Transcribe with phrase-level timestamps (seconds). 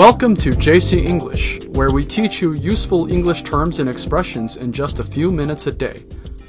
[0.00, 4.98] Welcome to JC English, where we teach you useful English terms and expressions in just
[5.00, 5.96] a few minutes a day.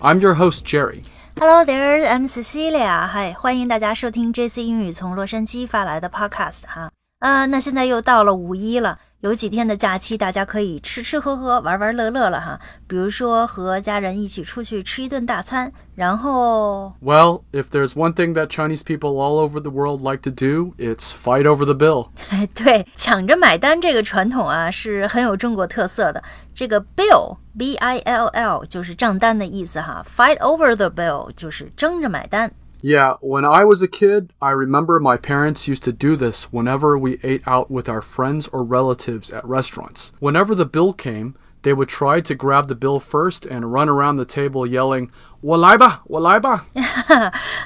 [0.02, 1.04] I'm your host, Jerry.
[1.38, 3.06] Hello there, I'm Cecilia.
[3.06, 6.90] 嗨，欢迎大家收听 JC 英语从洛杉矶发来的 Podcast 哈。
[7.20, 8.98] 呃，那现在又到了五一了。
[9.23, 12.59] 有几天的假期，大家可以吃吃喝喝、玩玩乐乐了哈。
[12.89, 16.93] 比如说和家人一起出去吃一顿大餐，然后。
[17.01, 21.13] Well, if there's one thing that Chinese people all over the world like to do, it's
[21.13, 22.09] fight over the bill.
[22.53, 26.21] 对，抢着买单这个传统啊，是很有中国特色的。
[26.53, 30.05] 这个 bill, B-I-L-L 就是账单的意思哈。
[30.17, 32.53] Fight over the bill 就是争着买单。
[32.85, 37.21] Yeah, when I was a kid, I remember my parents used to do this whenever we
[37.23, 40.13] ate out with our friends or relatives at restaurants.
[40.19, 44.16] Whenever the bill came, they would try to grab the bill first and run around
[44.16, 45.10] the table yelling,
[45.42, 46.66] 我来吧，我来吧。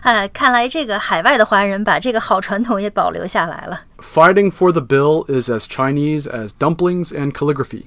[0.02, 3.82] 啊，看来这个海外的华人把这个好传统也保留下来了。
[4.00, 7.86] Fighting for the bill is as Chinese as dumplings and calligraphy.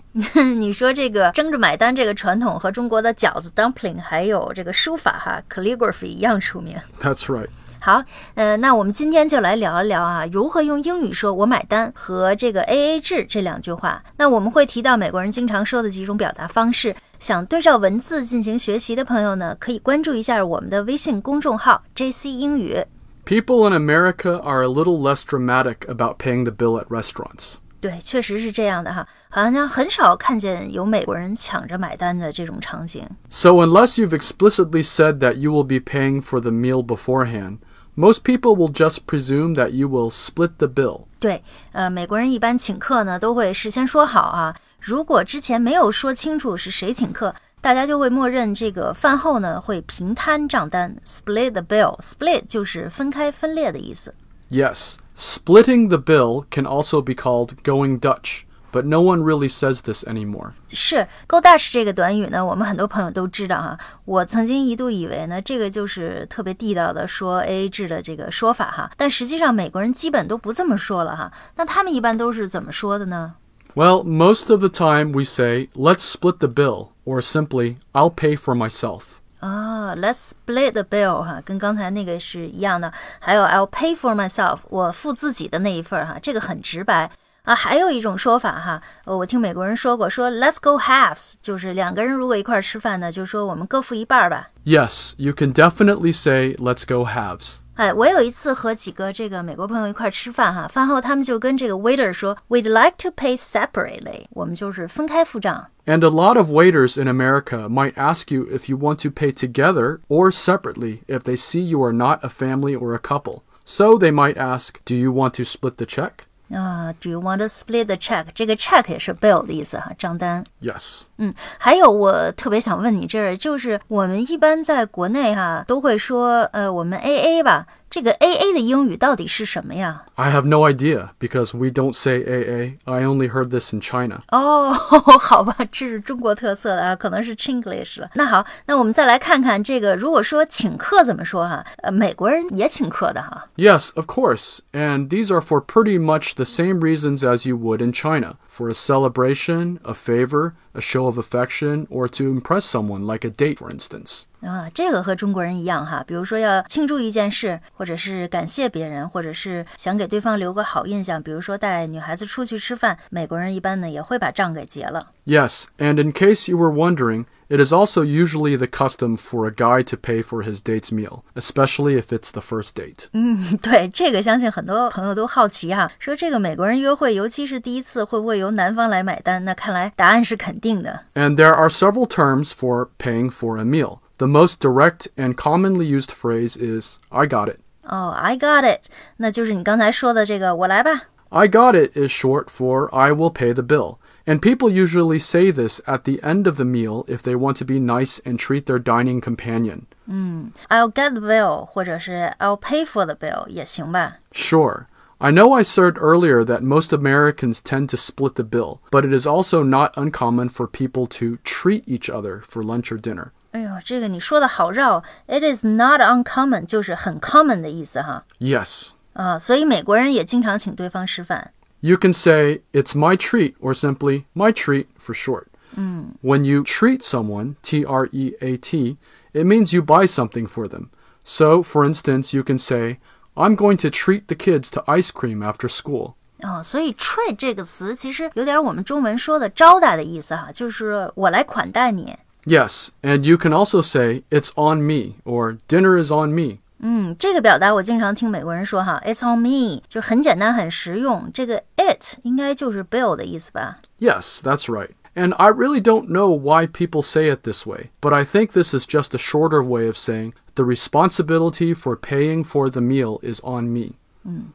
[0.56, 6.78] 你说这个争着买单这个传统和中国的饺子 dumpling 还有这个书法哈 calligraphy 一样出名。
[7.00, 7.48] That's right.
[7.80, 8.03] 好，
[8.34, 14.03] 呃，那我们今天就来聊一聊啊，如何用英语说“我买单”和这个 “A A 制”这两句话。
[14.17, 16.97] 那我们会提到美国人经常说的几种表达方式。
[17.20, 22.84] 想对照文字进行学习的朋友呢，可以关注一下我们的微信公众号 “JC 英语”。
[23.27, 27.56] People in America are a little less dramatic about paying the bill at restaurants.
[27.80, 33.06] 对，确实是这样的哈，好像很少看见有美国人抢着买单的这种场景。
[33.28, 37.58] So unless you've explicitly said that you will be paying for the meal beforehand.
[37.98, 41.03] Most people will just presume that you will split the bill.
[41.20, 44.56] 对，呃，美国人一般请客呢都会事先说好啊。
[44.80, 54.14] 如果之前没有说清楚是谁请客，大家就会默认这个饭后呢会平摊账单，split the bill。split 就是分开、分裂的意思。
[54.50, 58.42] Yes, splitting the bill can also be called going Dutch.
[58.72, 60.51] But no one really says this anymore.
[60.68, 63.79] 是 “go Dutch” 这个短语呢，我们很多朋友都知道哈。
[64.05, 68.90] 我曾经一度以为呢，这个就是特别地道的说 AA 制的这个说法哈。
[68.96, 71.30] 但实际上，美国人基本都不这么说了哈。
[71.55, 73.35] 那他们一般都是怎么说的呢？
[73.77, 78.57] Well, most of the time we say, "Let's split the bill," or simply, "I'll pay for
[78.57, 82.92] myself." 啊、oh,，Let's split the bill 哈，跟刚才那个是一样的。
[83.20, 87.11] 还有 I'll pay for myself，我付自己的那一份哈，这个很直白。
[87.48, 94.48] 啊，还有一种说法哈，呃，我听美国人说过，说 Let's go halves，就是两个人如果一块儿吃饭呢，就说我们各付一半吧。
[94.64, 97.57] Yes, you can definitely say Let's go halves.
[97.74, 105.67] 哎，我有一次和几个这个美国朋友一块儿吃饭哈，饭后他们就跟这个 waiter 说，We'd like to pay separately，我们就是分开付账。
[105.85, 109.98] And a lot of waiters in America might ask you if you want to pay together
[110.08, 113.42] or separately if they see you are not a family or a couple.
[113.67, 116.27] So they might ask, Do you want to split the check?
[116.52, 118.26] 啊，Do you want to split the check？
[118.33, 120.43] 这个 check 也是 bill 的意思哈，账单。
[120.61, 121.04] Yes。
[121.17, 127.67] 嗯，还有我特别想问你这儿，就是我们一般在国内哈都会说，呃，我们 A A 吧。
[127.89, 130.02] 这个 A A 的英语到底是什么呀？
[130.17, 132.79] I have no idea because we don't say A A.
[132.85, 134.23] I only heard this in China.
[134.31, 138.11] 哦，好吧，这是中国特色的啊，可能是 Chinglish 了。
[138.14, 141.64] 那好，那我们再来看看这个，如果说请客怎么说哈？
[141.82, 143.46] 呃，美国人也请客的哈。
[143.56, 147.93] Yes, of course, and these are for pretty much the same reasons as you would in
[147.93, 153.26] China for a celebration, a favor, a show of affection, or to impress someone, like
[153.26, 154.25] a date, for instance.
[154.40, 165.12] 啊，这个和中国人一样哈，比如说要庆祝一件事，或者是感谢别人，或者是想给对方留个好印象，比如说带女孩子出去吃饭，美国人一般呢也会把账给结了。
[165.25, 169.82] Yes, and in case you were wondering, it is also usually the custom for a guy
[169.82, 173.06] to pay for his date's meal, especially if it's the first date.
[173.12, 179.44] 嗯，对，这个相信很多朋友都好奇哈，说这个美国人约会，尤其是第一次，会不会由男方来买单？
[179.44, 181.00] 那看来答案是肯定的。
[181.14, 183.99] And there are several terms for paying for a meal.
[184.19, 188.87] The most direct and commonly used phrase is "I got it." Oh, I got it.
[189.17, 191.03] 那就是你刚才说的这个，我来吧。
[191.31, 193.99] I got it is short for I will pay the bill.
[194.26, 197.65] And people usually say this at the end of the meal if they want to
[197.65, 199.87] be nice and treat their dining companion.
[200.06, 204.19] 嗯，I'll get the bill，或者是 I'll pay for the bill 也行吧。
[204.32, 204.87] Sure.
[205.19, 209.12] I know I said earlier that most Americans tend to split the bill, but it
[209.17, 213.29] is also not uncommon for people to treat each other for lunch or dinner.
[213.53, 215.03] 哎呦，这个你说的好绕。
[215.26, 218.25] It is not uncommon，就是很 common 的意思哈。
[218.38, 218.91] Yes.
[219.19, 221.53] 啊，所以美国人也经常请对方吃饭。
[221.85, 225.49] you can say, it's my treat, or simply, my treat for short.
[225.76, 226.15] Mm.
[226.23, 228.97] When you treat someone, T R E A T,
[229.35, 230.88] it means you buy something for them.
[231.25, 233.00] So, for instance, you can say,
[233.37, 236.15] I'm going to treat the kids to ice cream after school.
[236.41, 242.17] 哦，所以 treat 这个词其实有点我们中文说的招待的意思哈，就是我来款待你。
[242.47, 246.61] Yes, and you can also say it's on me or dinner is on me.
[246.81, 251.31] 嗯，这个表达我经常听美国人说哈，It's on me，就很简单很实用。
[251.32, 253.79] 这个 it 应该就是 bill 的意思吧？
[253.99, 254.91] Yes, that's right.
[255.15, 258.75] And I really don't know why people say it this way, but I think this
[258.75, 263.41] is just a shorter way of saying the responsibility for paying for the meal is
[263.43, 263.93] on me.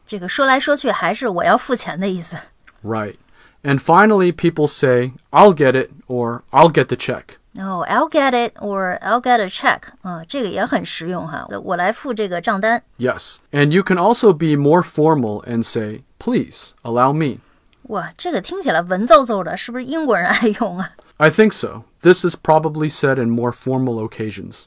[0.06, 2.38] 这个说来说去还是我要付钱的意思。
[2.84, 3.16] Right.
[3.64, 7.38] And finally, people say, I'll get it or I'll get the check.
[7.54, 11.48] 然后 I'll get it or I'll get a check，啊、这个也很实用哈。
[11.64, 12.84] 我来付这个账单。
[12.98, 13.38] Yes.
[13.52, 17.40] And you can also be more formal and say, please allow me.
[17.84, 20.92] 哇，这个听起来文绉绉的，是不是英国人爱用啊？
[21.18, 21.84] I think so.
[22.02, 24.66] This is probably said in more formal occasions.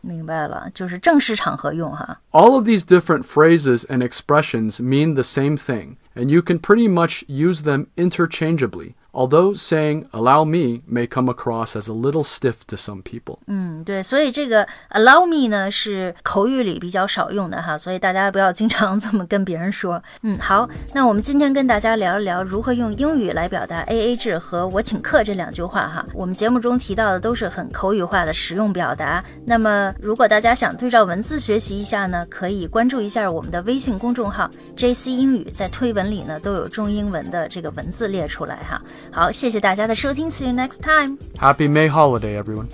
[0.00, 2.20] 明白了，就是正式场合用哈。
[2.30, 6.88] All of these different phrases and expressions mean the same thing, and you can pretty
[6.88, 12.55] much use them interchangeably, Although saying allow me may come across as a little stiff
[12.67, 13.39] to some people.
[13.47, 20.01] 嗯，对，所以这个 allow me 呢是口语里比较少用的哈，所以大家不要经常这么跟别人说。
[20.21, 26.05] 嗯，好，那我们今天跟大家聊一聊如何用英语来表达 A A 制和我请客这两句话哈。
[26.13, 29.23] 我们节目中提到的都是很口语化的实用表达。
[29.45, 38.81] 那么如果大家想对照文字学习一下呢，可以关注一下我们的微信公众号 J C 英语，在推文里呢都有中英文的这个文字列出来哈。
[39.10, 41.18] 好，谢谢大家的收听，See you next time。
[41.38, 42.68] Happy May holiday, everyone.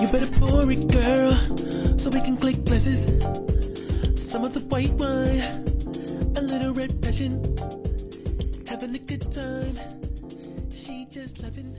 [0.00, 1.34] You better pour it, girl,
[1.98, 3.06] so we can click glasses.
[4.16, 5.64] Some of the white wine,
[6.36, 7.42] a little red passion.
[8.66, 9.74] Having a good time,
[10.72, 11.74] she just laughing.